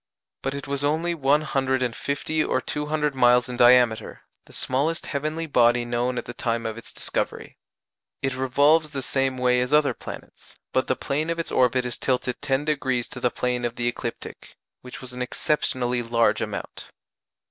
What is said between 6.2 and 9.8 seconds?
the time of its discovery. It revolves the same way as